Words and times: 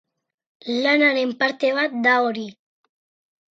Lanaren 0.85 1.35
parte 1.43 1.71
bat 1.77 1.93
da 2.09 2.17
hori. 2.31 2.49